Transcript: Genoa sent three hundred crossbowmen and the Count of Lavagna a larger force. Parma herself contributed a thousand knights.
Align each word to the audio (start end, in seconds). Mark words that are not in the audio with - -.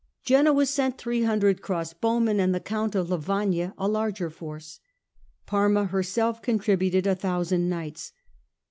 Genoa 0.23 0.65
sent 0.65 0.97
three 0.97 1.21
hundred 1.21 1.61
crossbowmen 1.61 2.39
and 2.39 2.55
the 2.55 2.59
Count 2.59 2.95
of 2.95 3.07
Lavagna 3.09 3.75
a 3.77 3.87
larger 3.87 4.31
force. 4.31 4.79
Parma 5.45 5.85
herself 5.85 6.41
contributed 6.41 7.05
a 7.05 7.13
thousand 7.13 7.69
knights. 7.69 8.11